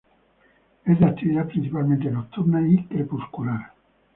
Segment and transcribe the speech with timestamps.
[0.83, 3.71] Es de actividad principalmente nocturna y crepuscular.